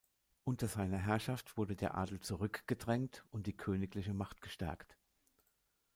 [0.45, 4.97] Unter seiner Herrschaft wurden der Adel zurückgedrängt und die königliche Macht gestärkt.